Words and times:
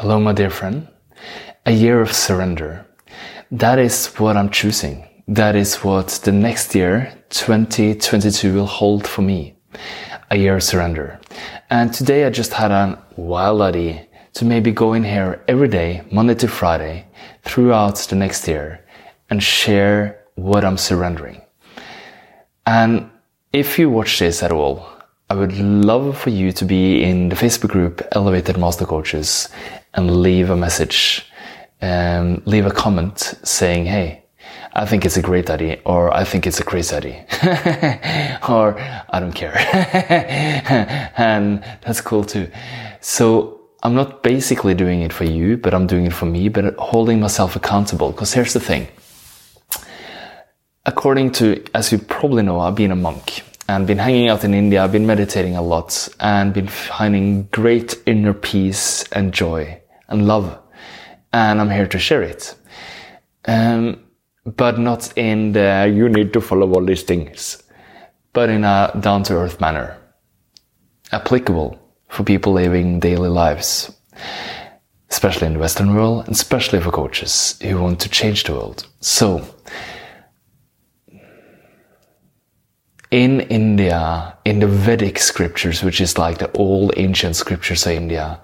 Hello, 0.00 0.20
my 0.20 0.34
dear 0.34 0.50
friend. 0.50 0.88
A 1.64 1.70
year 1.70 2.02
of 2.02 2.12
surrender. 2.12 2.84
That 3.50 3.78
is 3.78 4.08
what 4.18 4.36
I'm 4.36 4.50
choosing. 4.50 5.08
That 5.26 5.56
is 5.56 5.76
what 5.82 6.08
the 6.22 6.32
next 6.32 6.74
year, 6.74 7.14
2022, 7.30 8.52
will 8.52 8.66
hold 8.66 9.06
for 9.06 9.22
me. 9.22 9.56
A 10.30 10.36
year 10.36 10.56
of 10.56 10.64
surrender. 10.64 11.18
And 11.70 11.94
today 11.94 12.26
I 12.26 12.30
just 12.30 12.52
had 12.52 12.72
a 12.72 13.02
wild 13.16 13.62
idea 13.62 14.06
to 14.34 14.44
maybe 14.44 14.70
go 14.70 14.92
in 14.92 15.02
here 15.02 15.42
every 15.48 15.68
day, 15.68 16.02
Monday 16.12 16.34
to 16.34 16.48
Friday, 16.48 17.06
throughout 17.44 17.96
the 17.96 18.16
next 18.16 18.46
year 18.46 18.84
and 19.30 19.42
share 19.42 20.26
what 20.34 20.62
I'm 20.62 20.76
surrendering. 20.76 21.40
And 22.66 23.08
if 23.54 23.78
you 23.78 23.88
watch 23.88 24.18
this 24.18 24.42
at 24.42 24.52
all, 24.52 24.86
I 25.28 25.34
would 25.34 25.58
love 25.58 26.16
for 26.16 26.30
you 26.30 26.52
to 26.52 26.64
be 26.64 27.02
in 27.02 27.30
the 27.30 27.34
Facebook 27.34 27.70
group 27.70 28.00
Elevated 28.12 28.58
Master 28.58 28.86
Coaches 28.86 29.48
and 29.96 30.20
leave 30.20 30.50
a 30.50 30.56
message, 30.56 31.26
um, 31.82 32.42
leave 32.44 32.66
a 32.66 32.70
comment 32.70 33.34
saying, 33.42 33.86
Hey, 33.86 34.24
I 34.74 34.84
think 34.84 35.06
it's 35.06 35.16
a 35.16 35.22
great 35.22 35.48
idea, 35.48 35.78
or 35.86 36.14
I 36.14 36.24
think 36.24 36.46
it's 36.46 36.60
a 36.60 36.64
crazy 36.64 36.94
idea, 36.94 38.40
or 38.48 38.78
I 38.78 39.20
don't 39.20 39.32
care. 39.32 39.56
and 41.16 41.64
that's 41.80 42.02
cool 42.02 42.24
too. 42.24 42.50
So 43.00 43.60
I'm 43.82 43.94
not 43.94 44.22
basically 44.22 44.74
doing 44.74 45.00
it 45.00 45.14
for 45.14 45.24
you, 45.24 45.56
but 45.56 45.72
I'm 45.72 45.86
doing 45.86 46.04
it 46.04 46.12
for 46.12 46.26
me, 46.26 46.50
but 46.50 46.76
holding 46.76 47.20
myself 47.20 47.56
accountable. 47.56 48.10
Because 48.12 48.34
here's 48.34 48.52
the 48.52 48.60
thing. 48.60 48.88
According 50.84 51.32
to, 51.32 51.64
as 51.74 51.90
you 51.90 51.98
probably 51.98 52.42
know, 52.42 52.60
I've 52.60 52.74
been 52.74 52.92
a 52.92 52.96
monk 52.96 53.42
and 53.68 53.86
been 53.86 53.98
hanging 53.98 54.28
out 54.28 54.44
in 54.44 54.52
India. 54.52 54.84
I've 54.84 54.92
been 54.92 55.06
meditating 55.06 55.56
a 55.56 55.62
lot 55.62 56.08
and 56.20 56.52
been 56.52 56.68
finding 56.68 57.44
great 57.44 57.96
inner 58.04 58.34
peace 58.34 59.04
and 59.10 59.32
joy 59.32 59.80
and 60.08 60.26
love. 60.26 60.58
And 61.32 61.60
I'm 61.60 61.70
here 61.70 61.86
to 61.86 61.98
share 61.98 62.22
it. 62.22 62.54
Um, 63.46 64.04
but 64.44 64.78
not 64.78 65.12
in 65.16 65.52
the, 65.52 65.92
you 65.92 66.08
need 66.08 66.32
to 66.32 66.40
follow 66.40 66.72
all 66.72 66.84
these 66.84 67.02
things, 67.02 67.62
but 68.32 68.48
in 68.48 68.64
a 68.64 68.92
down 69.00 69.22
to 69.24 69.34
earth 69.34 69.60
manner. 69.60 69.98
Applicable 71.12 71.78
for 72.08 72.22
people 72.24 72.52
living 72.52 73.00
daily 73.00 73.28
lives, 73.28 73.92
especially 75.10 75.48
in 75.48 75.54
the 75.54 75.58
Western 75.58 75.94
world, 75.94 76.26
and 76.26 76.34
especially 76.34 76.80
for 76.80 76.90
coaches 76.90 77.58
who 77.62 77.80
want 77.80 78.00
to 78.00 78.08
change 78.08 78.44
the 78.44 78.52
world. 78.52 78.86
So, 79.00 79.44
in 83.10 83.40
India, 83.42 84.36
in 84.44 84.60
the 84.60 84.66
Vedic 84.66 85.18
scriptures, 85.18 85.82
which 85.82 86.00
is 86.00 86.18
like 86.18 86.38
the 86.38 86.50
old 86.52 86.92
ancient 86.96 87.36
scriptures 87.36 87.86
of 87.86 87.92
India, 87.92 88.40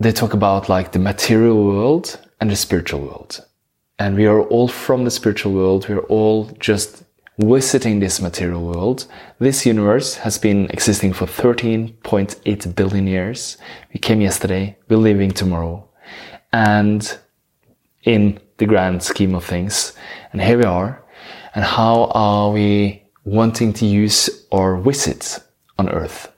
they 0.00 0.12
talk 0.12 0.32
about 0.32 0.68
like 0.68 0.92
the 0.92 0.98
material 0.98 1.64
world 1.64 2.20
and 2.40 2.50
the 2.50 2.56
spiritual 2.56 3.00
world. 3.00 3.44
And 3.98 4.16
we 4.16 4.26
are 4.26 4.42
all 4.42 4.68
from 4.68 5.04
the 5.04 5.10
spiritual 5.10 5.52
world. 5.52 5.88
We 5.88 5.96
are 5.96 6.06
all 6.06 6.44
just 6.60 7.02
visiting 7.38 7.98
this 7.98 8.20
material 8.20 8.64
world. 8.64 9.06
This 9.40 9.66
universe 9.66 10.14
has 10.16 10.38
been 10.38 10.66
existing 10.70 11.14
for 11.14 11.26
13.8 11.26 12.74
billion 12.76 13.06
years. 13.08 13.58
We 13.92 13.98
came 13.98 14.20
yesterday. 14.20 14.76
We're 14.88 14.98
leaving 14.98 15.32
tomorrow. 15.32 15.88
And 16.52 17.18
in 18.04 18.38
the 18.58 18.66
grand 18.66 19.02
scheme 19.02 19.34
of 19.34 19.44
things, 19.44 19.94
and 20.32 20.40
here 20.40 20.58
we 20.58 20.64
are. 20.64 21.04
And 21.54 21.64
how 21.64 22.04
are 22.14 22.52
we 22.52 23.02
wanting 23.24 23.72
to 23.74 23.86
use 23.86 24.46
our 24.52 24.76
visit 24.76 25.40
on 25.76 25.88
earth 25.88 26.32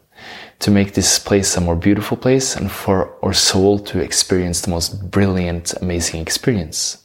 to 0.60 0.70
make 0.70 0.92
this 0.92 1.18
place 1.18 1.56
a 1.56 1.60
more 1.60 1.74
beautiful 1.74 2.16
place 2.16 2.54
and 2.54 2.70
for 2.70 3.16
our 3.24 3.32
soul 3.32 3.78
to 3.78 3.98
experience 3.98 4.60
the 4.60 4.70
most 4.70 5.10
brilliant, 5.10 5.72
amazing 5.80 6.20
experience. 6.20 6.98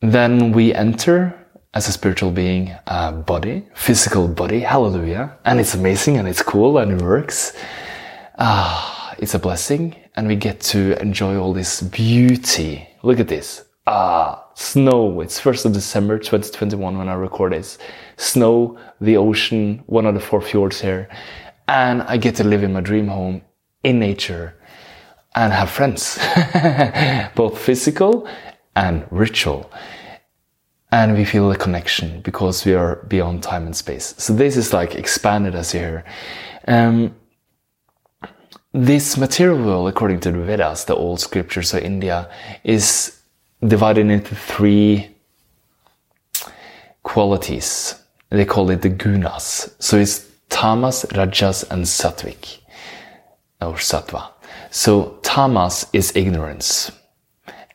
Then 0.00 0.52
we 0.52 0.74
enter 0.74 1.34
as 1.74 1.88
a 1.88 1.92
spiritual 1.92 2.30
being 2.30 2.74
a 2.86 3.12
body, 3.12 3.66
physical 3.74 4.26
body, 4.28 4.60
hallelujah. 4.60 5.36
And 5.44 5.60
it's 5.60 5.74
amazing 5.74 6.16
and 6.16 6.26
it's 6.26 6.42
cool 6.42 6.78
and 6.78 6.92
it 6.92 7.02
works. 7.02 7.52
Ah, 8.38 9.14
it's 9.18 9.34
a 9.34 9.38
blessing 9.38 9.96
and 10.16 10.26
we 10.26 10.36
get 10.36 10.60
to 10.60 11.00
enjoy 11.02 11.36
all 11.36 11.52
this 11.52 11.82
beauty. 11.82 12.88
Look 13.02 13.20
at 13.20 13.28
this. 13.28 13.64
Ah, 13.86 14.46
snow. 14.54 15.20
It's 15.20 15.38
1st 15.38 15.66
of 15.66 15.72
December 15.72 16.18
2021 16.18 16.96
when 16.96 17.08
I 17.08 17.14
record 17.14 17.52
this. 17.52 17.76
Snow, 18.16 18.78
the 19.00 19.18
ocean, 19.18 19.82
one 19.86 20.06
of 20.06 20.14
the 20.14 20.20
four 20.20 20.40
fjords 20.40 20.80
here. 20.80 21.08
And 21.66 22.02
I 22.02 22.16
get 22.16 22.36
to 22.36 22.44
live 22.44 22.62
in 22.62 22.72
my 22.72 22.80
dream 22.80 23.08
home 23.08 23.42
in 23.82 23.98
nature 23.98 24.54
and 25.34 25.52
have 25.52 25.70
friends, 25.70 26.18
both 27.34 27.58
physical 27.58 28.28
and 28.76 29.06
ritual. 29.10 29.70
And 30.92 31.16
we 31.16 31.24
feel 31.24 31.48
the 31.48 31.56
connection 31.56 32.20
because 32.20 32.64
we 32.64 32.74
are 32.74 32.96
beyond 33.08 33.42
time 33.42 33.66
and 33.66 33.74
space. 33.74 34.14
So 34.18 34.32
this 34.32 34.56
is 34.56 34.72
like 34.72 34.94
expanded 34.94 35.54
as 35.54 35.74
you 35.74 35.80
hear. 35.80 36.04
Um, 36.68 37.16
this 38.72 39.16
material 39.16 39.64
world, 39.64 39.88
according 39.88 40.20
to 40.20 40.32
the 40.32 40.38
Vedas, 40.38 40.84
the 40.84 40.94
old 40.94 41.20
scriptures 41.20 41.74
of 41.74 41.82
India, 41.82 42.28
is 42.64 43.20
divided 43.66 44.10
into 44.10 44.34
three 44.34 45.14
qualities. 47.02 47.94
They 48.30 48.44
call 48.44 48.70
it 48.70 48.82
the 48.82 48.90
gunas. 48.90 49.72
So 49.78 49.96
it's 49.96 50.28
tamas, 50.54 51.04
rajas, 51.16 51.64
and 51.64 51.84
sattvic, 51.84 52.60
or 53.60 53.74
sattva. 53.74 54.30
So 54.70 55.18
tamas 55.22 55.86
is 55.92 56.14
ignorance. 56.14 56.92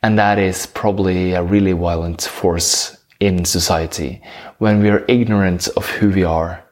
And 0.02 0.18
that 0.18 0.38
is 0.38 0.64
probably 0.64 1.34
a 1.34 1.42
really 1.42 1.72
violent 1.72 2.22
force 2.22 2.96
in 3.20 3.44
society 3.44 4.22
when 4.58 4.82
we 4.82 4.88
are 4.88 5.04
ignorant 5.08 5.68
of 5.76 5.86
who 5.90 6.08
we 6.08 6.24
are 6.24 6.64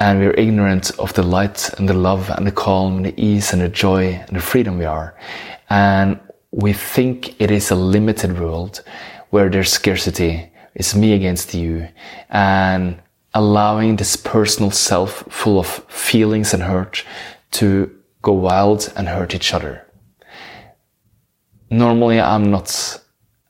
and 0.00 0.18
we're 0.18 0.32
ignorant 0.32 0.90
of 0.98 1.14
the 1.14 1.22
light 1.22 1.70
and 1.78 1.88
the 1.88 1.94
love 1.94 2.28
and 2.30 2.44
the 2.44 2.50
calm 2.50 2.96
and 2.96 3.06
the 3.06 3.14
ease 3.16 3.52
and 3.52 3.62
the 3.62 3.68
joy 3.68 4.06
and 4.26 4.36
the 4.36 4.40
freedom 4.40 4.78
we 4.78 4.84
are. 4.84 5.16
And 5.70 6.18
we 6.50 6.72
think 6.72 7.40
it 7.40 7.52
is 7.52 7.70
a 7.70 7.76
limited 7.76 8.40
world 8.40 8.82
where 9.30 9.48
there's 9.48 9.70
scarcity. 9.70 10.50
It's 10.74 10.96
me 10.96 11.12
against 11.12 11.54
you 11.54 11.88
and 12.30 13.00
allowing 13.36 13.96
this 13.96 14.16
personal 14.16 14.70
self 14.70 15.22
full 15.28 15.58
of 15.58 15.66
feelings 15.88 16.54
and 16.54 16.62
hurt 16.62 17.04
to 17.50 17.94
go 18.22 18.32
wild 18.32 18.90
and 18.96 19.06
hurt 19.08 19.34
each 19.34 19.52
other. 19.52 19.86
Normally 21.68 22.18
I'm 22.18 22.50
not, 22.50 22.98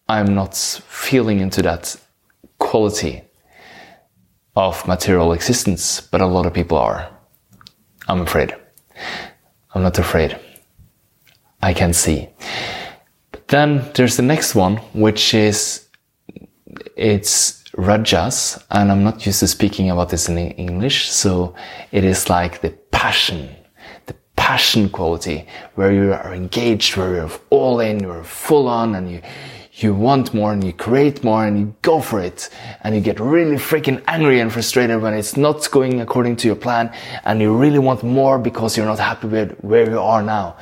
I'm 0.08 0.34
not 0.34 0.56
feeling 0.56 1.38
into 1.38 1.62
that 1.62 1.96
quality 2.58 3.22
of 4.56 4.88
material 4.88 5.32
existence, 5.32 6.00
but 6.00 6.20
a 6.20 6.26
lot 6.26 6.46
of 6.46 6.52
people 6.52 6.78
are. 6.78 7.08
I'm 8.08 8.22
afraid. 8.22 8.56
I'm 9.72 9.84
not 9.84 10.00
afraid. 10.00 10.36
I 11.62 11.72
can 11.74 11.92
see. 11.92 12.28
But 13.30 13.46
then 13.46 13.88
there's 13.94 14.16
the 14.16 14.22
next 14.22 14.56
one, 14.56 14.78
which 14.94 15.32
is 15.32 15.86
it's 16.96 17.62
rajas, 17.76 18.62
and 18.70 18.90
I'm 18.90 19.04
not 19.04 19.24
used 19.26 19.40
to 19.40 19.48
speaking 19.48 19.90
about 19.90 20.08
this 20.08 20.28
in 20.28 20.38
English, 20.38 21.10
so 21.10 21.54
it 21.92 22.04
is 22.04 22.28
like 22.28 22.60
the 22.60 22.70
passion, 22.90 23.54
the 24.06 24.14
passion 24.36 24.88
quality, 24.88 25.46
where 25.74 25.92
you 25.92 26.12
are 26.12 26.34
engaged, 26.34 26.96
where 26.96 27.14
you're 27.14 27.30
all 27.50 27.80
in, 27.80 28.00
you're 28.00 28.24
full 28.24 28.68
on, 28.68 28.94
and 28.94 29.10
you 29.10 29.20
you 29.78 29.94
want 29.94 30.32
more 30.32 30.54
and 30.54 30.64
you 30.64 30.72
create 30.72 31.22
more 31.22 31.44
and 31.44 31.58
you 31.58 31.74
go 31.82 32.00
for 32.00 32.18
it 32.18 32.48
and 32.82 32.94
you 32.94 33.00
get 33.02 33.20
really 33.20 33.56
freaking 33.56 34.02
angry 34.06 34.40
and 34.40 34.50
frustrated 34.50 35.02
when 35.02 35.12
it's 35.12 35.36
not 35.36 35.70
going 35.70 36.00
according 36.00 36.34
to 36.34 36.46
your 36.46 36.56
plan 36.56 36.90
and 37.24 37.42
you 37.42 37.54
really 37.54 37.78
want 37.78 38.02
more 38.02 38.38
because 38.38 38.74
you're 38.74 38.86
not 38.86 38.98
happy 38.98 39.28
with 39.28 39.52
where 39.60 39.88
you 39.90 40.00
are 40.00 40.22
now. 40.22 40.56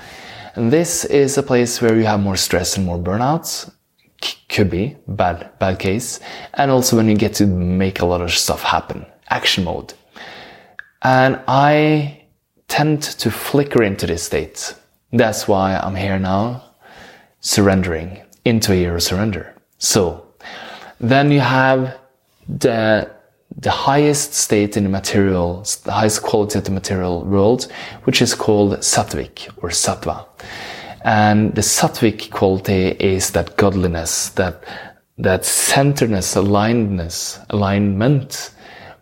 And 0.57 0.73
this 0.73 1.05
is 1.05 1.39
a 1.39 1.43
place 1.43 1.81
where 1.81 1.97
you 1.97 2.05
have 2.05 2.21
more 2.21 2.37
stress 2.37 2.77
and 2.77 2.87
more 2.87 2.99
burnouts. 2.99 3.71
Could 4.49 4.71
be 4.71 4.97
bad, 5.07 5.51
bad 5.59 5.79
case. 5.79 6.21
And 6.55 6.71
also 6.71 6.97
when 6.97 7.09
you 7.09 7.17
get 7.17 7.35
to 7.35 7.47
make 7.47 8.01
a 8.01 8.07
lot 8.07 8.21
of 8.21 8.31
stuff 8.33 8.63
happen. 8.63 9.07
Action 9.29 9.65
mode. 9.65 9.95
And 11.03 11.41
I 11.49 12.25
tend 12.69 13.03
to 13.03 13.31
flicker 13.31 13.83
into 13.83 14.07
this 14.07 14.23
state. 14.23 14.75
That's 15.13 15.47
why 15.47 15.77
I'm 15.77 15.95
here 15.95 16.19
now, 16.19 16.65
surrendering 17.41 18.21
into 18.45 18.73
a 18.73 18.77
year 18.77 18.97
of 18.97 19.03
surrender. 19.03 19.55
So 19.79 20.27
then 21.01 21.31
you 21.31 21.41
have 21.41 21.99
the 22.49 23.15
the 23.57 23.71
highest 23.71 24.35
state 24.35 24.77
in 24.77 24.83
the 24.83 24.89
material, 24.89 25.65
the 25.85 25.93
highest 25.93 26.23
quality 26.23 26.59
of 26.59 26.65
the 26.65 26.73
material 26.73 27.25
world, 27.25 27.71
which 28.05 28.21
is 28.21 28.35
called 28.35 28.73
sattvic 28.79 29.49
or 29.59 29.69
sattva. 29.69 30.27
And 31.05 31.55
the 31.55 31.61
sattvic 31.61 32.31
quality 32.31 32.89
is 32.99 33.31
that 33.33 33.57
godliness, 33.57 34.31
that, 34.31 34.65
that 35.19 35.45
centeredness, 35.45 36.35
alignedness, 36.35 37.45
alignment, 37.51 38.51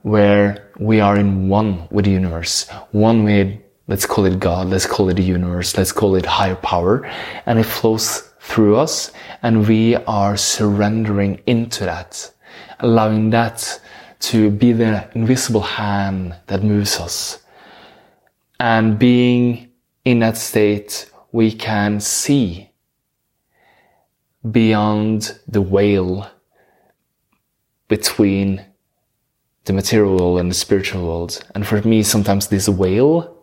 where 0.02 0.70
we 0.80 0.98
are 1.00 1.16
in 1.16 1.48
one 1.48 1.86
with 1.90 2.04
the 2.06 2.10
universe, 2.10 2.68
one 2.90 3.22
with 3.22 3.56
let's 3.86 4.06
call 4.06 4.24
it 4.24 4.40
God, 4.40 4.68
let's 4.68 4.86
call 4.86 5.08
it 5.10 5.14
the 5.14 5.22
universe, 5.22 5.76
let's 5.76 5.92
call 5.92 6.14
it 6.16 6.26
higher 6.26 6.56
power, 6.56 7.04
and 7.46 7.58
it 7.58 7.64
flows 7.64 8.32
through 8.40 8.76
us, 8.76 9.12
and 9.42 9.66
we 9.68 9.96
are 10.06 10.36
surrendering 10.36 11.40
into 11.46 11.84
that, 11.84 12.32
allowing 12.80 13.30
that 13.30 13.80
to 14.20 14.50
be 14.50 14.72
the 14.72 15.08
invisible 15.14 15.60
hand 15.60 16.34
that 16.46 16.62
moves 16.62 16.98
us. 16.98 17.42
And 18.58 18.98
being 18.98 19.70
in 20.04 20.20
that 20.20 20.36
state, 20.36 21.10
we 21.32 21.50
can 21.50 21.98
see 21.98 22.70
beyond 24.50 25.38
the 25.48 25.62
veil 25.62 26.30
between 27.88 28.64
the 29.64 29.72
material 29.72 30.38
and 30.38 30.50
the 30.50 30.54
spiritual 30.54 31.06
world. 31.06 31.42
And 31.54 31.66
for 31.66 31.80
me, 31.82 32.02
sometimes 32.02 32.48
this 32.48 32.68
veil, 32.68 33.36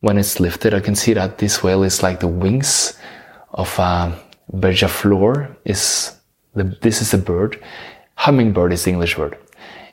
when 0.00 0.18
it's 0.18 0.38
lifted, 0.38 0.74
I 0.74 0.80
can 0.80 0.94
see 0.94 1.14
that 1.14 1.38
this 1.38 1.58
veil 1.58 1.82
is 1.82 2.02
like 2.02 2.20
the 2.20 2.28
wings 2.28 2.98
of 3.52 3.78
a 3.78 4.18
beija 4.52 5.56
Is 5.64 6.16
the, 6.54 6.64
this 6.82 7.00
is 7.00 7.14
a 7.14 7.18
bird. 7.18 7.62
Hummingbird 8.16 8.72
is 8.72 8.84
the 8.84 8.90
English 8.90 9.16
word. 9.16 9.38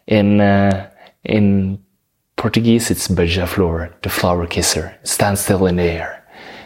In 0.07 0.41
uh, 0.41 0.89
in 1.23 1.83
Portuguese, 2.35 2.89
it's 2.89 3.07
beija-flor, 3.07 3.93
the 4.01 4.09
flower 4.09 4.47
kisser. 4.47 4.97
Stands 5.03 5.41
still 5.41 5.67
in 5.67 5.75
the 5.75 5.83
air 5.83 6.20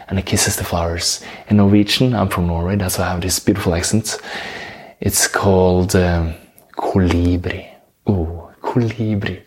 and 0.08 0.18
it 0.18 0.26
kisses 0.26 0.56
the 0.56 0.64
flowers. 0.64 1.22
In 1.48 1.56
Norwegian, 1.56 2.14
I'm 2.14 2.28
from 2.28 2.46
Norway, 2.46 2.76
that's 2.76 2.98
why 2.98 3.04
I 3.04 3.10
have 3.10 3.20
this 3.20 3.38
beautiful 3.38 3.74
accent. 3.74 4.18
It's 5.00 5.28
called 5.28 5.94
um, 5.96 6.34
colibri. 6.72 7.68
Ooh, 8.08 8.48
colibri. 8.62 9.42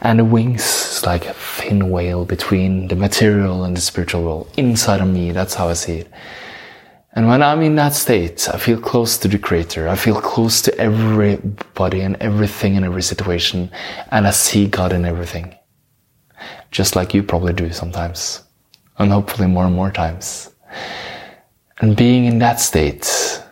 And 0.00 0.18
the 0.18 0.24
wings 0.24 0.62
is 0.62 1.06
like 1.06 1.26
a 1.26 1.34
thin 1.34 1.90
veil 1.90 2.24
between 2.24 2.88
the 2.88 2.96
material 2.96 3.64
and 3.64 3.76
the 3.76 3.80
spiritual 3.80 4.22
world. 4.22 4.50
Inside 4.56 5.00
of 5.00 5.08
me, 5.08 5.32
that's 5.32 5.54
how 5.54 5.68
I 5.68 5.74
see 5.74 5.98
it. 5.98 6.10
And 7.16 7.28
when 7.28 7.42
I'm 7.42 7.62
in 7.62 7.76
that 7.76 7.94
state, 7.94 8.48
I 8.52 8.58
feel 8.58 8.80
close 8.80 9.16
to 9.18 9.28
the 9.28 9.38
creator. 9.38 9.88
I 9.88 9.94
feel 9.94 10.20
close 10.20 10.60
to 10.62 10.76
everybody 10.78 12.00
and 12.00 12.16
everything 12.16 12.74
in 12.74 12.84
every 12.84 13.02
situation. 13.02 13.70
And 14.10 14.26
I 14.26 14.30
see 14.30 14.66
God 14.66 14.92
in 14.92 15.04
everything 15.04 15.54
just 16.74 16.96
like 16.96 17.14
you 17.14 17.22
probably 17.22 17.52
do 17.52 17.72
sometimes, 17.72 18.42
and 18.98 19.10
hopefully 19.10 19.48
more 19.48 19.64
and 19.66 19.74
more 19.74 19.90
times. 19.90 20.50
And 21.78 21.96
being 21.96 22.24
in 22.24 22.38
that 22.38 22.60
state 22.60 23.04
is 23.04 23.42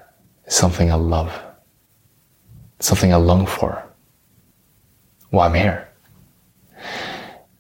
something 0.47 0.91
I 0.91 0.95
love, 0.95 1.33
something 2.81 3.13
I 3.13 3.17
long 3.17 3.47
for. 3.47 3.83
Why 5.31 5.47
I'm 5.47 5.55
here. 5.55 5.89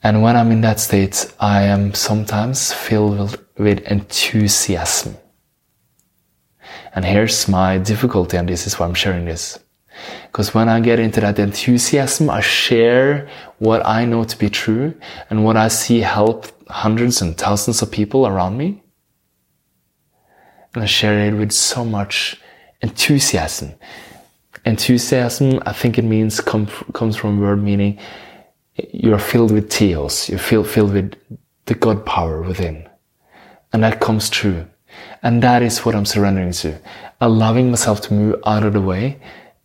And 0.02 0.22
when 0.22 0.36
I'm 0.36 0.50
in 0.50 0.60
that 0.62 0.80
state, 0.80 1.32
I 1.38 1.62
am 1.62 1.94
sometimes 1.94 2.72
filled 2.72 3.38
with 3.56 3.80
enthusiasm. 3.80 5.16
And 6.94 7.04
here's 7.04 7.48
my 7.48 7.78
difficulty, 7.78 8.36
and 8.36 8.48
this 8.48 8.66
is 8.66 8.78
why 8.78 8.86
I'm 8.86 8.94
sharing 8.94 9.24
this. 9.24 9.58
Because 10.26 10.54
when 10.54 10.68
I 10.68 10.80
get 10.80 10.98
into 10.98 11.20
that 11.20 11.38
enthusiasm, 11.38 12.30
I 12.30 12.40
share 12.40 13.28
what 13.58 13.84
I 13.86 14.04
know 14.04 14.24
to 14.24 14.38
be 14.38 14.48
true 14.48 14.94
and 15.30 15.44
what 15.44 15.56
I 15.56 15.68
see 15.68 16.00
help 16.00 16.46
hundreds 16.68 17.20
and 17.20 17.36
thousands 17.36 17.82
of 17.82 17.90
people 17.90 18.26
around 18.26 18.56
me. 18.56 18.82
And 20.74 20.82
I 20.82 20.86
share 20.86 21.18
it 21.26 21.34
with 21.34 21.52
so 21.52 21.84
much 21.84 22.40
enthusiasm. 22.80 23.74
Enthusiasm, 24.64 25.62
I 25.66 25.72
think 25.72 25.98
it 25.98 26.04
means 26.04 26.40
come, 26.40 26.66
comes 26.94 27.16
from 27.16 27.38
a 27.38 27.40
word 27.42 27.62
meaning 27.62 27.98
you're 28.92 29.18
filled 29.18 29.52
with 29.52 29.72
theos. 29.72 30.28
You're 30.28 30.38
filled 30.38 30.94
with 30.94 31.14
the 31.66 31.74
God 31.74 32.06
power 32.06 32.42
within. 32.42 32.88
And 33.72 33.82
that 33.82 34.00
comes 34.00 34.30
true. 34.30 34.66
And 35.22 35.42
that 35.42 35.62
is 35.62 35.84
what 35.84 35.94
I'm 35.94 36.06
surrendering 36.06 36.52
to. 36.52 36.78
Allowing 37.20 37.70
myself 37.70 38.00
to 38.02 38.14
move 38.14 38.40
out 38.46 38.64
of 38.64 38.72
the 38.72 38.80
way 38.80 39.20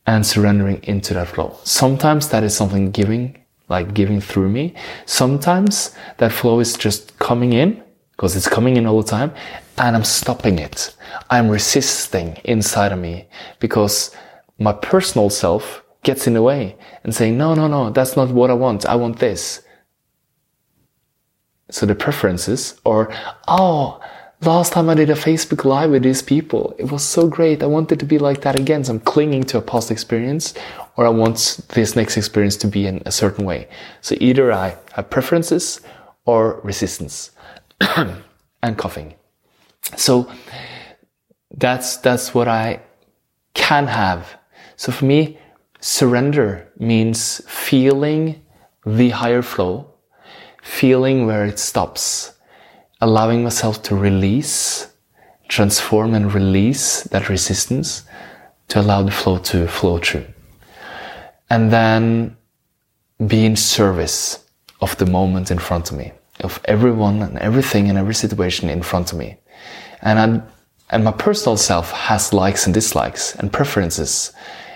and 0.07 0.25
surrendering 0.25 0.81
into 0.83 1.13
that 1.13 1.27
flow. 1.27 1.55
Sometimes 1.63 2.29
that 2.29 2.43
is 2.43 2.55
something 2.55 2.91
giving, 2.91 3.37
like 3.67 3.93
giving 3.93 4.21
through 4.21 4.49
me. 4.49 4.73
Sometimes 5.05 5.93
that 6.17 6.31
flow 6.31 6.59
is 6.61 6.75
just 6.75 7.19
coming 7.19 7.53
in 7.53 7.83
because 8.11 8.35
it's 8.35 8.47
coming 8.47 8.77
in 8.77 8.87
all 8.87 9.01
the 9.01 9.09
time 9.09 9.33
and 9.77 9.95
I'm 9.95 10.05
stopping 10.05 10.59
it. 10.59 10.95
I'm 11.29 11.49
resisting 11.49 12.37
inside 12.45 12.93
of 12.93 12.99
me 12.99 13.27
because 13.59 14.15
my 14.57 14.71
personal 14.73 15.29
self 15.29 15.83
gets 16.03 16.25
in 16.25 16.33
the 16.33 16.41
way 16.41 16.77
and 17.03 17.13
saying, 17.13 17.37
no, 17.37 17.53
no, 17.53 17.67
no, 17.67 17.89
that's 17.89 18.15
not 18.15 18.29
what 18.29 18.49
I 18.49 18.53
want. 18.53 18.85
I 18.85 18.95
want 18.95 19.19
this. 19.19 19.61
So 21.69 21.85
the 21.85 21.95
preferences 21.95 22.79
or, 22.85 23.13
oh, 23.49 23.99
Last 24.41 24.73
time 24.73 24.87
I 24.87 24.93
did 24.93 25.09
a 25.09 25.15
Facebook 25.15 25.65
Live 25.65 25.89
with 25.89 26.03
these 26.03 26.21
people, 26.21 26.75
it 26.77 26.91
was 26.91 27.03
so 27.03 27.27
great. 27.27 27.63
I 27.63 27.65
wanted 27.65 27.99
to 27.99 28.05
be 28.05 28.19
like 28.19 28.41
that 28.41 28.57
again. 28.57 28.83
So 28.83 28.93
I'm 28.93 28.99
clinging 28.99 29.43
to 29.45 29.57
a 29.57 29.61
past 29.61 29.89
experience 29.89 30.53
or 30.95 31.07
I 31.07 31.09
want 31.09 31.59
this 31.69 31.95
next 31.95 32.17
experience 32.17 32.55
to 32.57 32.67
be 32.67 32.85
in 32.85 33.01
a 33.07 33.11
certain 33.11 33.45
way. 33.45 33.67
So 34.01 34.15
either 34.19 34.53
I 34.53 34.77
have 34.93 35.09
preferences 35.09 35.81
or 36.25 36.61
resistance 36.63 37.31
and 37.81 38.77
coughing. 38.77 39.15
So 39.95 40.31
that's, 41.55 41.97
that's 41.97 42.35
what 42.35 42.47
I 42.47 42.81
can 43.55 43.87
have. 43.87 44.37
So 44.75 44.91
for 44.91 45.05
me, 45.05 45.39
surrender 45.79 46.71
means 46.77 47.41
feeling 47.47 48.45
the 48.85 49.09
higher 49.09 49.41
flow, 49.41 49.95
feeling 50.61 51.25
where 51.25 51.43
it 51.43 51.57
stops 51.57 52.36
allowing 53.01 53.43
myself 53.43 53.81
to 53.83 53.95
release, 53.95 54.91
transform 55.47 56.13
and 56.13 56.33
release 56.33 57.03
that 57.03 57.29
resistance 57.29 58.03
to 58.69 58.81
allow 58.81 59.03
the 59.03 59.11
flow 59.11 59.37
to 59.37 59.67
flow 59.67 59.97
through. 59.99 60.25
And 61.49 61.71
then 61.71 62.35
be 63.25 63.45
in 63.45 63.55
service 63.55 64.45
of 64.81 64.97
the 64.97 65.05
moment 65.05 65.49
in 65.49 65.59
front 65.59 65.91
of 65.91 65.97
me, 65.97 66.11
of 66.41 66.59
everyone 66.65 67.21
and 67.21 67.37
everything 67.39 67.89
and 67.89 67.97
every 67.97 68.13
situation 68.13 68.69
in 68.69 68.83
front 68.83 69.11
of 69.11 69.17
me. 69.17 69.37
And 70.01 70.19
i 70.19 70.41
and 70.89 71.03
my 71.03 71.11
personal 71.11 71.57
self 71.57 71.91
has 71.91 72.31
likes 72.31 72.65
and 72.65 72.73
dislikes 72.73 73.35
and 73.35 73.51
preferences 73.51 74.31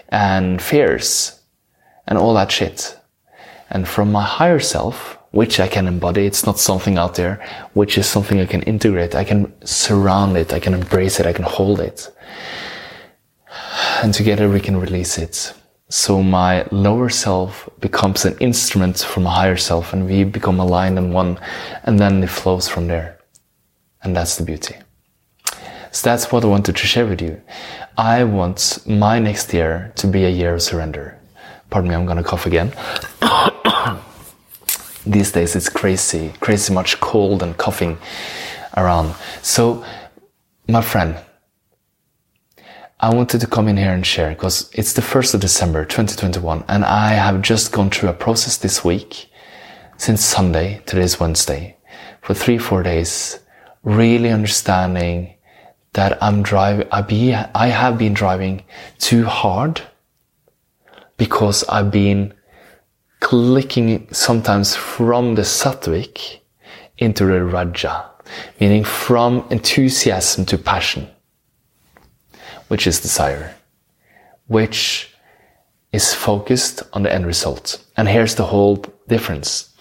and 0.10 0.62
fears 0.62 1.40
and 2.06 2.18
all 2.18 2.34
that 2.34 2.52
shit. 2.52 2.98
And 3.70 3.88
from 3.88 4.12
my 4.12 4.24
higher 4.24 4.60
self, 4.60 5.18
which 5.32 5.60
I 5.60 5.68
can 5.68 5.88
embody. 5.88 6.26
It's 6.26 6.46
not 6.46 6.60
something 6.60 6.98
out 6.98 7.16
there, 7.16 7.46
which 7.74 7.98
is 7.98 8.06
something 8.06 8.40
I 8.40 8.46
can 8.46 8.62
integrate. 8.64 9.16
I 9.16 9.24
can 9.24 9.52
surround 9.66 10.38
it. 10.38 10.54
I 10.54 10.60
can 10.60 10.74
embrace 10.74 11.20
it. 11.20 11.26
I 11.26 11.34
can 11.34 11.46
hold 11.46 11.80
it. 11.80 12.14
And 14.04 14.14
together 14.14 14.50
we 14.50 14.60
can 14.60 14.78
release 14.78 15.18
it. 15.18 15.54
So 15.90 16.24
my 16.24 16.66
lower 16.72 17.10
self 17.10 17.70
becomes 17.80 18.24
an 18.24 18.38
instrument 18.40 19.00
for 19.00 19.20
my 19.20 19.34
higher 19.34 19.58
self 19.58 19.92
and 19.92 20.06
we 20.06 20.24
become 20.24 20.60
aligned 20.60 20.98
in 20.98 21.12
one 21.12 21.38
and 21.84 22.00
then 22.00 22.24
it 22.24 22.30
flows 22.30 22.68
from 22.68 22.88
there. 22.88 23.20
And 24.04 24.16
that's 24.16 24.38
the 24.38 24.44
beauty. 24.44 24.76
So 25.92 26.10
that's 26.10 26.32
what 26.32 26.46
I 26.46 26.48
wanted 26.48 26.78
to 26.78 26.88
share 26.88 27.06
with 27.06 27.22
you. 27.22 27.42
I 27.98 28.24
want 28.24 28.80
my 28.88 29.20
next 29.20 29.54
year 29.54 29.92
to 29.98 30.08
be 30.08 30.24
a 30.24 30.30
year 30.30 30.56
of 30.56 30.62
surrender. 30.62 31.20
Pardon 31.70 31.90
me, 31.90 31.96
I'm 31.96 32.06
gonna 32.06 32.24
cough 32.24 32.46
again. 32.46 32.72
These 35.06 35.32
days 35.32 35.56
it's 35.56 35.70
crazy, 35.70 36.34
crazy 36.40 36.74
much 36.74 37.00
cold 37.00 37.44
and 37.44 37.58
coughing 37.58 37.98
around. 38.78 39.16
So, 39.42 39.84
my 40.68 40.82
friend, 40.82 41.18
I 43.00 43.14
wanted 43.14 43.42
to 43.42 43.48
come 43.48 43.68
in 43.68 43.78
here 43.78 43.94
and 43.94 44.06
share 44.06 44.30
because 44.30 44.70
it's 44.74 44.94
the 44.94 45.02
1st 45.02 45.34
of 45.34 45.42
December 45.42 45.86
2021 45.86 46.64
and 46.68 46.86
I 46.86 47.10
have 47.10 47.42
just 47.42 47.72
gone 47.72 47.90
through 47.90 48.10
a 48.10 48.14
process 48.14 48.58
this 48.58 48.86
week 48.86 49.32
since 49.98 50.24
Sunday, 50.24 50.82
today's 50.86 51.20
Wednesday, 51.20 51.78
for 52.22 52.34
three, 52.34 52.58
four 52.58 52.84
days, 52.84 53.40
really 53.84 54.30
understanding 54.30 55.36
that 55.94 56.22
I'm 56.24 56.44
driving, 56.44 56.88
I, 56.92 57.02
be, 57.02 57.34
I 57.34 57.68
have 57.68 57.98
been 57.98 58.14
driving 58.14 58.64
too 59.00 59.26
hard 59.26 59.82
because 61.18 61.64
I've 61.66 61.92
been 61.92 62.34
clicking 63.22 64.08
sometimes 64.12 64.76
from 64.76 65.36
the 65.36 65.44
sattvic 65.44 66.40
into 66.98 67.26
the 67.26 67.42
raja, 67.42 68.12
meaning 68.60 68.84
from 68.84 69.46
enthusiasm 69.50 70.46
to 70.46 70.58
passion, 70.58 71.08
which 72.68 72.86
is 72.86 73.00
desire, 73.00 73.56
which 74.48 75.16
is 75.94 76.14
focused 76.14 76.84
on 76.94 77.04
the 77.04 77.14
end 77.14 77.26
result. 77.26 77.82
And 77.96 78.08
here's 78.10 78.36
the 78.36 78.46
whole 78.46 78.84
difference. 79.08 79.74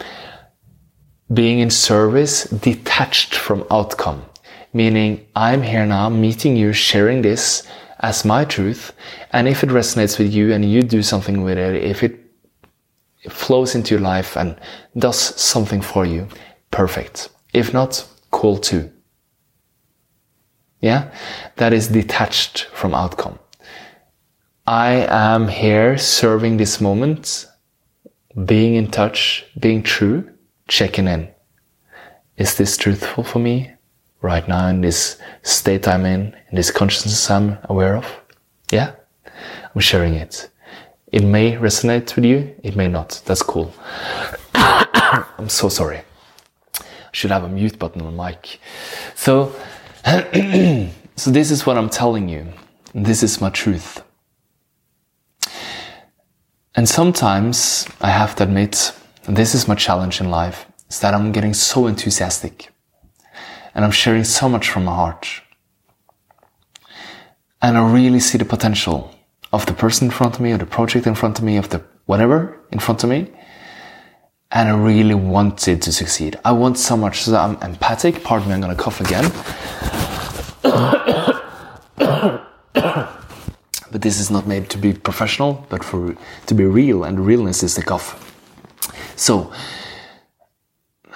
Being 1.32 1.60
in 1.60 1.70
service 1.70 2.44
detached 2.44 3.34
from 3.34 3.64
outcome, 3.70 4.24
meaning 4.72 5.26
I'm 5.34 5.62
here 5.62 5.86
now 5.86 6.08
meeting 6.08 6.56
you, 6.56 6.72
sharing 6.72 7.22
this 7.22 7.66
as 8.00 8.24
my 8.24 8.44
truth. 8.44 8.92
And 9.32 9.48
if 9.48 9.62
it 9.62 9.70
resonates 9.70 10.18
with 10.18 10.32
you 10.32 10.52
and 10.52 10.64
you 10.64 10.82
do 10.82 11.02
something 11.02 11.42
with 11.42 11.58
it, 11.58 11.82
if 11.82 12.02
it 12.02 12.29
flows 13.28 13.74
into 13.74 13.94
your 13.94 14.00
life 14.00 14.36
and 14.36 14.58
does 14.96 15.18
something 15.18 15.82
for 15.82 16.06
you, 16.06 16.28
perfect. 16.70 17.28
If 17.52 17.72
not, 17.72 18.06
call 18.30 18.58
two. 18.58 18.90
Yeah? 20.80 21.12
That 21.56 21.72
is 21.72 21.88
detached 21.88 22.64
from 22.72 22.94
outcome. 22.94 23.38
I 24.66 25.06
am 25.08 25.48
here 25.48 25.98
serving 25.98 26.56
this 26.56 26.80
moment, 26.80 27.46
being 28.44 28.76
in 28.76 28.90
touch, 28.90 29.44
being 29.58 29.82
true, 29.82 30.30
checking 30.68 31.08
in. 31.08 31.28
Is 32.36 32.56
this 32.56 32.76
truthful 32.76 33.24
for 33.24 33.38
me 33.38 33.72
right 34.22 34.46
now 34.46 34.68
in 34.68 34.80
this 34.80 35.18
state 35.42 35.88
I'm 35.88 36.06
in, 36.06 36.36
in 36.50 36.56
this 36.56 36.70
consciousness 36.70 37.30
I'm 37.30 37.58
aware 37.64 37.96
of? 37.96 38.06
Yeah? 38.70 38.92
I'm 39.74 39.80
sharing 39.80 40.14
it. 40.14 40.49
It 41.12 41.24
may 41.24 41.52
resonate 41.56 42.14
with 42.14 42.24
you, 42.24 42.54
it 42.62 42.76
may 42.76 42.86
not. 42.86 43.22
That's 43.26 43.42
cool. 43.42 43.74
I'm 44.54 45.48
so 45.48 45.68
sorry. 45.68 46.02
I 46.78 47.12
should 47.12 47.32
have 47.32 47.42
a 47.42 47.48
mute 47.48 47.78
button 47.78 48.02
on 48.02 48.14
my 48.14 48.30
mic. 48.30 48.60
So, 49.16 49.52
so 51.16 51.30
this 51.30 51.50
is 51.50 51.66
what 51.66 51.76
I'm 51.76 51.90
telling 51.90 52.28
you. 52.28 52.46
This 52.94 53.22
is 53.22 53.40
my 53.40 53.50
truth. 53.50 54.02
And 56.76 56.88
sometimes 56.88 57.88
I 58.00 58.10
have 58.10 58.36
to 58.36 58.44
admit, 58.44 58.92
this 59.28 59.54
is 59.54 59.66
my 59.66 59.74
challenge 59.74 60.20
in 60.20 60.30
life, 60.30 60.66
is 60.88 61.00
that 61.00 61.12
I'm 61.12 61.32
getting 61.32 61.54
so 61.54 61.88
enthusiastic 61.88 62.70
and 63.74 63.84
I'm 63.84 63.90
sharing 63.90 64.24
so 64.24 64.48
much 64.48 64.68
from 64.68 64.84
my 64.84 64.94
heart. 64.94 65.42
And 67.60 67.76
I 67.76 67.92
really 67.92 68.20
see 68.20 68.38
the 68.38 68.44
potential 68.44 69.14
of 69.52 69.66
the 69.66 69.72
person 69.72 70.06
in 70.06 70.10
front 70.10 70.36
of 70.36 70.40
me, 70.40 70.52
or 70.52 70.58
the 70.58 70.66
project 70.66 71.06
in 71.06 71.14
front 71.14 71.38
of 71.38 71.44
me, 71.44 71.56
of 71.56 71.68
the 71.70 71.82
whatever 72.06 72.58
in 72.70 72.78
front 72.78 73.02
of 73.04 73.10
me. 73.10 73.30
And 74.52 74.68
I 74.68 74.76
really 74.76 75.14
want 75.14 75.68
it 75.68 75.82
to 75.82 75.92
succeed. 75.92 76.38
I 76.44 76.52
want 76.52 76.78
so 76.78 76.96
much, 76.96 77.22
so 77.22 77.36
I'm 77.36 77.56
empathic. 77.62 78.24
Pardon 78.24 78.48
me, 78.48 78.54
I'm 78.54 78.60
gonna 78.60 78.74
cough 78.74 79.00
again. 79.00 79.30
but 83.90 84.02
this 84.02 84.18
is 84.20 84.30
not 84.30 84.46
made 84.46 84.70
to 84.70 84.78
be 84.78 84.92
professional, 84.92 85.66
but 85.68 85.84
for 85.84 86.16
to 86.46 86.54
be 86.54 86.64
real, 86.64 87.04
and 87.04 87.26
realness 87.26 87.62
is 87.62 87.74
the 87.76 87.82
cough. 87.82 88.16
So, 89.16 89.52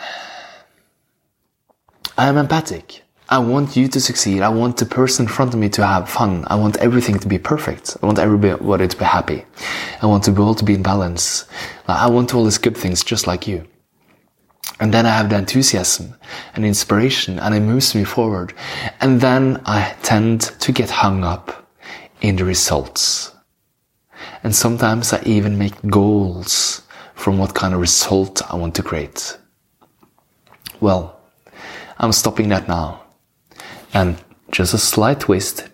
I 2.19 2.29
am 2.29 2.37
empathic. 2.37 3.04
I 3.29 3.39
want 3.39 3.75
you 3.75 3.89
to 3.89 4.01
succeed. 4.01 4.43
I 4.43 4.51
want 4.51 4.77
the 4.77 4.85
person 4.85 5.25
in 5.25 5.33
front 5.33 5.55
of 5.55 5.61
me 5.61 5.71
to 5.71 5.87
have 5.87 6.11
fun. 6.11 6.45
I 6.49 6.57
want 6.57 6.77
everything 6.77 7.19
to 7.19 7.27
be 7.27 7.39
perfect. 7.39 7.97
I 8.03 8.07
want 8.07 8.19
everybody 8.19 8.87
to 8.87 8.97
be 8.97 9.05
happy. 9.05 9.47
I 10.03 10.07
want 10.07 10.25
the 10.25 10.33
world 10.33 10.59
to 10.59 10.65
be 10.65 10.75
in 10.75 10.83
balance. 10.83 11.47
I 11.89 12.11
want 12.11 12.35
all 12.35 12.45
these 12.45 12.59
good 12.59 12.77
things 12.77 13.03
just 13.03 13.27
like 13.27 13.49
you. 13.49 13.67
And 14.79 14.93
then 14.93 15.07
I 15.07 15.11
have 15.11 15.31
the 15.31 15.39
enthusiasm 15.39 16.15
and 16.55 16.67
inspiration 16.67 17.39
and 17.39 17.55
it 17.55 17.61
moves 17.61 17.95
me 17.95 18.05
forward. 18.05 18.53
And 19.01 19.23
then 19.23 19.63
I 19.65 19.95
tend 20.03 20.43
to 20.61 20.73
get 20.73 20.91
hung 20.91 21.25
up 21.25 21.71
in 22.21 22.37
the 22.37 22.45
results. 22.45 23.33
And 24.43 24.55
sometimes 24.55 25.15
I 25.15 25.23
even 25.25 25.57
make 25.57 25.75
goals 25.87 26.83
from 27.15 27.39
what 27.39 27.55
kind 27.55 27.73
of 27.73 27.81
result 27.81 28.43
I 28.53 28.57
want 28.57 28.75
to 28.75 28.83
create. 28.83 29.39
Well, 30.81 31.19
I'm 31.99 32.13
stopping 32.13 32.51
that 32.51 32.69
now 32.69 33.04
and 33.95 34.23
just 34.51 34.75
a 34.75 34.79
slight 34.79 35.21
twist 35.21 35.69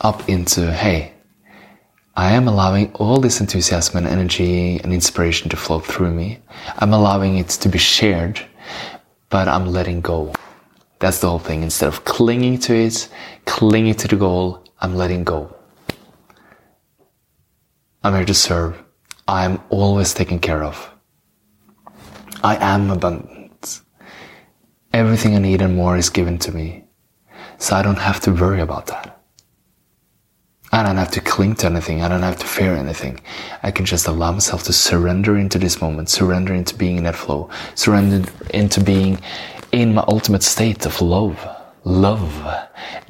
up 0.00 0.28
into, 0.28 0.72
hey, 0.72 1.14
I 2.16 2.32
am 2.32 2.48
allowing 2.48 2.92
all 2.94 3.20
this 3.20 3.40
enthusiasm 3.40 3.96
and 3.96 4.06
energy 4.06 4.78
and 4.80 4.92
inspiration 4.92 5.48
to 5.48 5.56
flow 5.56 5.78
through 5.78 6.12
me. 6.12 6.40
I'm 6.78 6.92
allowing 6.92 7.38
it 7.38 7.48
to 7.48 7.68
be 7.68 7.78
shared, 7.78 8.40
but 9.30 9.48
I'm 9.48 9.66
letting 9.66 10.00
go. 10.00 10.34
That's 10.98 11.20
the 11.20 11.30
whole 11.30 11.38
thing. 11.38 11.62
Instead 11.62 11.88
of 11.88 12.04
clinging 12.04 12.58
to 12.60 12.74
it, 12.74 13.08
clinging 13.46 13.94
to 13.94 14.08
the 14.08 14.16
goal, 14.16 14.64
I'm 14.80 14.96
letting 14.96 15.24
go. 15.24 15.56
I'm 18.02 18.14
here 18.14 18.24
to 18.24 18.34
serve. 18.34 18.82
I'm 19.28 19.60
always 19.70 20.12
taken 20.12 20.40
care 20.40 20.64
of. 20.64 20.90
I 22.42 22.56
am 22.56 22.90
abundant. 22.90 23.82
Everything 24.92 25.36
I 25.36 25.38
need 25.38 25.62
and 25.62 25.76
more 25.76 25.96
is 25.96 26.10
given 26.10 26.38
to 26.40 26.52
me. 26.52 26.84
So 27.60 27.76
I 27.76 27.82
don't 27.82 27.98
have 27.98 28.20
to 28.20 28.32
worry 28.32 28.62
about 28.62 28.86
that. 28.86 29.20
I 30.72 30.82
don't 30.82 30.96
have 30.96 31.10
to 31.10 31.20
cling 31.20 31.56
to 31.56 31.66
anything. 31.66 32.00
I 32.00 32.08
don't 32.08 32.22
have 32.22 32.38
to 32.38 32.46
fear 32.46 32.74
anything. 32.74 33.20
I 33.62 33.70
can 33.70 33.84
just 33.84 34.06
allow 34.06 34.32
myself 34.32 34.62
to 34.64 34.72
surrender 34.72 35.36
into 35.36 35.58
this 35.58 35.78
moment, 35.82 36.08
surrender 36.08 36.54
into 36.54 36.74
being 36.74 36.96
in 36.96 37.04
that 37.04 37.16
flow, 37.16 37.50
surrender 37.74 38.26
into 38.54 38.82
being 38.82 39.20
in 39.72 39.94
my 39.94 40.04
ultimate 40.08 40.42
state 40.42 40.86
of 40.86 41.02
love, 41.02 41.38
love, 41.84 42.32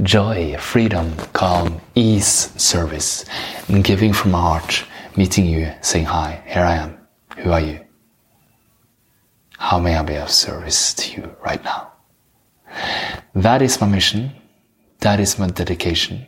joy, 0.02 0.57
freedom, 0.59 1.14
calm, 1.33 1.80
ease, 1.95 2.50
service, 2.61 3.25
and 3.69 3.85
giving 3.85 4.12
from 4.12 4.33
my 4.33 4.40
heart, 4.40 4.85
meeting 5.16 5.47
you, 5.47 5.71
saying, 5.80 6.07
Hi, 6.07 6.42
here 6.47 6.64
I 6.64 6.75
am. 6.75 6.99
Who 7.38 7.52
are 7.52 7.61
you? 7.61 7.80
How 9.59 9.78
may 9.78 9.95
I 9.95 10.02
be 10.02 10.16
of 10.16 10.30
service 10.30 10.92
to 10.95 11.21
you 11.21 11.37
right 11.45 11.62
now? 11.62 11.92
That 13.35 13.62
is 13.62 13.80
my 13.80 13.87
mission. 13.87 14.33
That 15.00 15.19
is 15.19 15.38
my 15.38 15.49
dedication. 15.49 16.26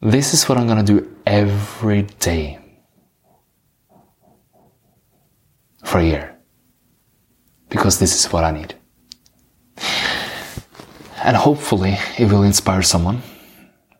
This 0.00 0.32
is 0.32 0.48
what 0.48 0.56
I'm 0.56 0.66
going 0.66 0.84
to 0.84 1.00
do 1.00 1.16
every 1.26 2.02
day 2.18 2.58
for 5.84 5.98
a 5.98 6.04
year. 6.04 6.38
Because 7.68 7.98
this 7.98 8.14
is 8.14 8.32
what 8.32 8.44
I 8.44 8.50
need. 8.50 8.74
And 11.22 11.36
hopefully 11.36 11.98
it 12.18 12.30
will 12.30 12.42
inspire 12.44 12.82
someone. 12.82 13.22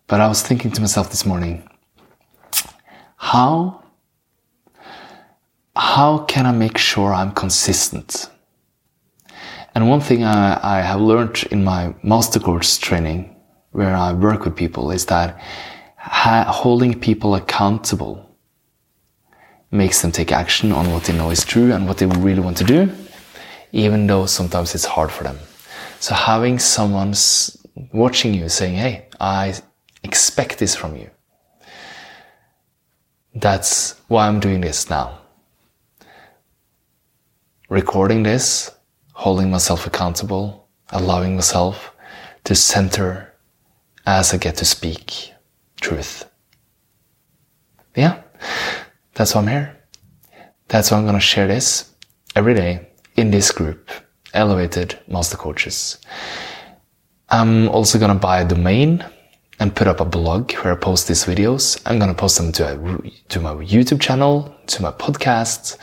But 0.07 0.21
I 0.21 0.29
was 0.29 0.43
thinking 0.43 0.71
to 0.73 0.81
myself 0.81 1.11
this 1.11 1.27
morning, 1.27 1.69
how, 3.17 3.83
how 5.77 6.19
can 6.19 6.47
I 6.47 6.53
make 6.53 6.79
sure 6.79 7.13
I'm 7.13 7.33
consistent? 7.33 8.31
And 9.75 9.89
one 9.89 10.01
thing 10.01 10.25
I, 10.25 10.79
I 10.79 10.81
have 10.83 11.01
learned 11.01 11.45
in 11.51 11.65
my 11.65 11.95
master 12.03 12.39
course 12.39 12.79
training 12.79 13.34
where 13.75 13.97
I 13.97 14.13
work 14.13 14.45
with 14.45 14.55
people 14.55 14.93
is 14.93 15.07
that 15.07 15.41
holding 15.99 16.99
people 17.01 17.35
accountable 17.35 18.25
makes 19.73 20.01
them 20.01 20.13
take 20.13 20.31
action 20.31 20.71
on 20.71 20.93
what 20.93 21.03
they 21.03 21.13
know 21.13 21.31
is 21.31 21.45
true 21.45 21.73
and 21.73 21.89
what 21.89 21.99
they 21.99 22.07
really 22.07 22.39
want 22.39 22.57
to 22.59 22.65
do, 22.65 22.93
even 23.73 24.07
though 24.07 24.27
sometimes 24.27 24.77
it's 24.77 24.85
hard 24.85 25.11
for 25.11 25.25
them. 25.25 25.37
So 25.99 26.15
having 26.15 26.61
someone 26.61 27.15
watching 27.93 28.33
you 28.33 28.49
saying, 28.49 28.77
Hey, 28.77 29.09
I 29.19 29.55
expect 30.05 30.61
this 30.61 30.77
from 30.77 30.95
you. 30.95 31.11
That's 33.35 34.01
why 34.07 34.29
I'm 34.29 34.39
doing 34.39 34.61
this 34.61 34.89
now. 34.89 35.19
Recording 37.69 38.23
this, 38.23 38.71
holding 39.15 39.51
myself 39.51 39.85
accountable, 39.85 40.69
allowing 40.91 41.35
myself 41.35 41.93
to 42.45 42.55
center 42.55 43.34
as 44.07 44.35
I 44.35 44.39
get 44.39 44.57
to 44.57 44.65
speak 44.65 45.33
truth. 45.81 46.25
Yeah, 47.97 48.23
that's 49.15 49.35
why 49.35 49.41
I'm 49.41 49.49
here. 49.49 49.77
That's 50.69 50.91
why 50.91 50.99
I'm 50.99 51.05
going 51.05 51.15
to 51.15 51.21
share 51.21 51.47
this 51.47 51.93
every 52.35 52.55
day 52.55 52.89
in 53.17 53.31
this 53.31 53.53
group, 53.53 53.91
Elevated 54.33 54.99
Master 55.07 55.37
Coaches. 55.37 55.99
I'm 57.29 57.69
also 57.69 57.99
going 57.99 58.13
to 58.13 58.19
buy 58.19 58.41
a 58.41 58.49
domain 58.49 59.05
and 59.61 59.75
put 59.75 59.87
up 59.87 60.01
a 60.01 60.05
blog 60.05 60.53
where 60.53 60.73
I 60.73 60.77
post 60.77 61.09
these 61.09 61.25
videos. 61.25 61.81
I'm 61.87 61.99
going 61.99 62.11
to 62.11 62.17
post 62.17 62.39
them 62.39 62.53
to, 62.53 62.73
a, 62.73 63.11
to 63.29 63.41
my 63.41 63.53
YouTube 63.55 64.01
channel, 64.01 64.55
to 64.67 64.83
my 64.83 64.91
podcast, 64.91 65.77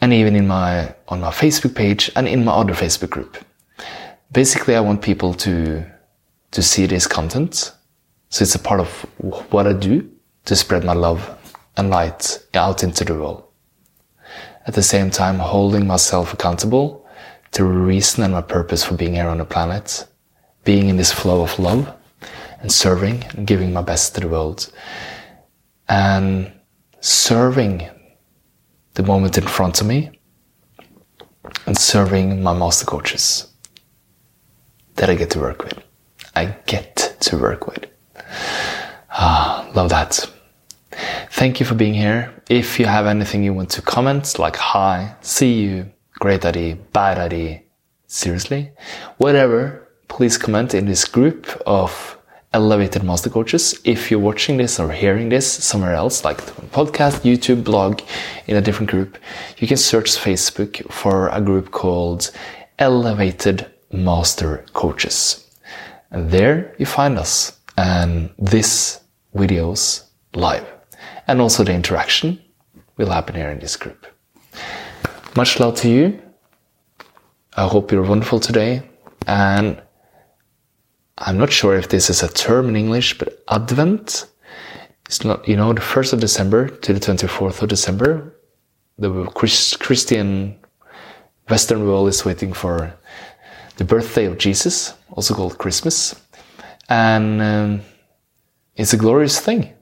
and 0.00 0.12
even 0.12 0.34
in 0.34 0.48
my, 0.48 0.94
on 1.08 1.20
my 1.20 1.30
Facebook 1.30 1.76
page 1.76 2.10
and 2.16 2.26
in 2.26 2.44
my 2.44 2.52
other 2.52 2.74
Facebook 2.74 3.10
group. 3.10 3.38
Basically, 4.32 4.74
I 4.74 4.80
want 4.80 5.02
people 5.02 5.34
to 5.34 5.84
to 6.52 6.62
see 6.62 6.86
this 6.86 7.06
content. 7.06 7.72
So 8.28 8.42
it's 8.42 8.54
a 8.54 8.58
part 8.58 8.80
of 8.80 8.88
what 9.50 9.66
I 9.66 9.72
do 9.72 10.08
to 10.44 10.56
spread 10.56 10.84
my 10.84 10.94
love 10.94 11.38
and 11.76 11.90
light 11.90 12.38
out 12.54 12.82
into 12.82 13.04
the 13.04 13.14
world. 13.14 13.44
At 14.66 14.74
the 14.74 14.82
same 14.82 15.10
time, 15.10 15.38
holding 15.38 15.86
myself 15.86 16.32
accountable 16.32 17.06
to 17.52 17.64
reason 17.64 18.22
and 18.22 18.32
my 18.32 18.42
purpose 18.42 18.84
for 18.84 18.94
being 18.94 19.14
here 19.14 19.28
on 19.28 19.38
the 19.38 19.44
planet, 19.44 20.06
being 20.64 20.88
in 20.88 20.96
this 20.96 21.12
flow 21.12 21.42
of 21.42 21.58
love 21.58 21.92
and 22.60 22.70
serving 22.70 23.24
and 23.30 23.46
giving 23.46 23.72
my 23.72 23.82
best 23.82 24.14
to 24.14 24.20
the 24.20 24.28
world 24.28 24.72
and 25.88 26.52
serving 27.00 27.88
the 28.94 29.02
moment 29.02 29.36
in 29.36 29.46
front 29.46 29.80
of 29.80 29.86
me 29.86 30.20
and 31.66 31.76
serving 31.76 32.42
my 32.42 32.52
master 32.52 32.86
coaches 32.86 33.52
that 34.94 35.10
I 35.10 35.14
get 35.14 35.30
to 35.30 35.40
work 35.40 35.64
with. 35.64 35.82
I 36.34 36.56
get 36.66 37.16
to 37.20 37.38
work 37.38 37.66
with. 37.66 37.86
Ah, 39.10 39.70
love 39.74 39.90
that. 39.90 40.30
Thank 41.30 41.60
you 41.60 41.66
for 41.66 41.74
being 41.74 41.94
here. 41.94 42.32
If 42.48 42.78
you 42.78 42.86
have 42.86 43.06
anything 43.06 43.42
you 43.42 43.54
want 43.54 43.70
to 43.70 43.82
comment, 43.82 44.38
like 44.38 44.56
hi, 44.56 45.16
see 45.20 45.54
you, 45.62 45.90
great 46.14 46.44
idea, 46.44 46.76
bad 46.92 47.18
idea, 47.18 47.62
seriously? 48.06 48.72
Whatever, 49.18 49.88
please 50.08 50.38
comment 50.38 50.74
in 50.74 50.86
this 50.86 51.04
group 51.04 51.60
of 51.66 52.18
elevated 52.52 53.02
master 53.02 53.30
coaches. 53.30 53.80
If 53.84 54.10
you're 54.10 54.20
watching 54.20 54.58
this 54.58 54.78
or 54.78 54.90
hearing 54.92 55.30
this 55.30 55.50
somewhere 55.50 55.94
else, 55.94 56.24
like 56.24 56.38
podcast, 56.72 57.22
YouTube, 57.22 57.64
blog, 57.64 58.02
in 58.46 58.56
a 58.56 58.60
different 58.60 58.90
group, 58.90 59.18
you 59.58 59.66
can 59.66 59.78
search 59.78 60.10
Facebook 60.10 60.90
for 60.92 61.28
a 61.28 61.40
group 61.40 61.70
called 61.70 62.30
Elevated 62.78 63.70
Master 63.90 64.64
Coaches. 64.74 65.50
And 66.12 66.30
there 66.30 66.74
you 66.78 66.86
find 66.86 67.18
us 67.18 67.58
and 67.76 68.30
this 68.38 69.00
videos 69.34 70.04
live. 70.34 70.66
And 71.26 71.40
also 71.40 71.64
the 71.64 71.72
interaction 71.72 72.40
will 72.98 73.10
happen 73.10 73.34
here 73.34 73.50
in 73.50 73.58
this 73.58 73.76
group. 73.76 74.06
Much 75.34 75.58
love 75.58 75.76
to 75.76 75.88
you. 75.88 76.20
I 77.56 77.66
hope 77.66 77.90
you're 77.90 78.02
wonderful 78.04 78.40
today 78.40 78.82
and 79.26 79.80
I'm 81.18 81.38
not 81.38 81.50
sure 81.50 81.76
if 81.76 81.88
this 81.88 82.10
is 82.10 82.22
a 82.22 82.28
term 82.28 82.68
in 82.68 82.76
English, 82.76 83.18
but 83.18 83.42
Advent 83.48 84.26
is 85.08 85.24
not, 85.24 85.46
you 85.48 85.56
know, 85.56 85.72
the 85.72 85.80
1st 85.80 86.12
of 86.14 86.20
December 86.20 86.68
to 86.68 86.92
the 86.92 87.00
24th 87.00 87.62
of 87.62 87.68
December. 87.68 88.36
The 88.98 89.24
Christian 89.26 90.58
Western 91.48 91.86
world 91.86 92.08
is 92.08 92.24
waiting 92.24 92.52
for 92.52 92.94
the 93.76 93.84
birthday 93.84 94.26
of 94.26 94.38
Jesus, 94.38 94.94
also 95.12 95.34
called 95.34 95.58
Christmas. 95.58 96.14
And 96.88 97.40
um, 97.40 97.80
it's 98.76 98.92
a 98.92 98.96
glorious 98.96 99.38
thing. 99.40 99.72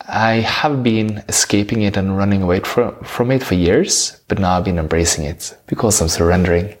I 0.00 0.34
have 0.36 0.82
been 0.82 1.22
escaping 1.28 1.82
it 1.82 1.96
and 1.96 2.16
running 2.16 2.42
away 2.42 2.60
from, 2.60 3.02
from 3.04 3.30
it 3.30 3.42
for 3.42 3.54
years, 3.54 4.20
but 4.28 4.38
now 4.38 4.56
I've 4.56 4.64
been 4.64 4.78
embracing 4.78 5.24
it 5.24 5.56
because 5.66 6.00
I'm 6.00 6.08
surrendering. 6.08 6.76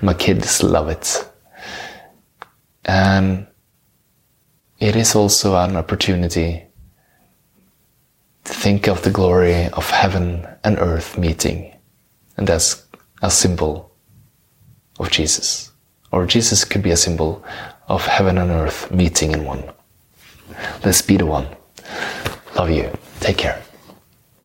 My 0.00 0.14
kids 0.14 0.62
love 0.62 0.88
it. 0.88 1.30
And 2.84 3.46
it 4.78 4.96
is 4.96 5.14
also 5.14 5.56
an 5.56 5.76
opportunity 5.76 6.64
to 8.44 8.52
think 8.52 8.88
of 8.88 9.02
the 9.02 9.10
glory 9.10 9.66
of 9.66 9.90
heaven 9.90 10.46
and 10.64 10.78
earth 10.78 11.18
meeting. 11.18 11.76
And 12.38 12.46
that's 12.46 12.86
a 13.20 13.30
symbol 13.30 13.94
of 14.98 15.10
Jesus. 15.10 15.69
Or 16.12 16.26
Jesus 16.26 16.64
could 16.64 16.82
be 16.82 16.90
a 16.90 16.96
symbol 16.96 17.44
of 17.88 18.06
heaven 18.06 18.38
and 18.38 18.50
earth 18.50 18.90
meeting 18.90 19.32
in 19.32 19.44
one. 19.44 19.64
Let's 20.84 21.02
be 21.02 21.16
the 21.16 21.26
one. 21.26 21.46
Love 22.56 22.70
you. 22.70 22.90
Take 23.20 23.38
care. 23.38 23.62